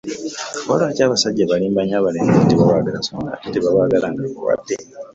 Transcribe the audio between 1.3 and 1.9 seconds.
balimba